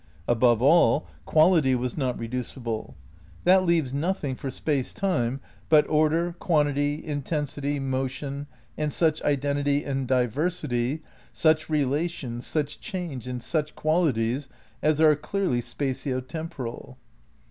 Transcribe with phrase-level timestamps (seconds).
[0.27, 1.05] Above all.
[1.27, 2.95] Quality was not reducible.
[3.43, 5.39] That leaves nothing for Space Time
[5.69, 8.47] but Order, Quantity, Intensity, Motion,
[8.79, 11.03] and such identity and diversity,
[11.33, 14.49] such relation, such change and such qualities
[14.81, 16.97] as are clearly spatio temporal.